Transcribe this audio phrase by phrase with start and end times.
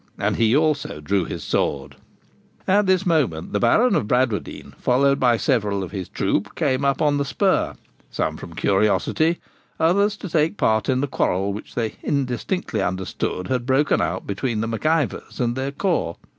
[0.17, 1.95] And he also drew his sword.
[2.67, 7.03] At this moment the Baron of Bradwardine, followed by several of his troop, came up
[7.03, 7.75] on the spur,
[8.09, 9.37] some from curiosity,
[9.79, 14.61] others to take part in the quarrel which they indistinctly understood had broken out between
[14.61, 16.15] the Mac Ivors and their corps.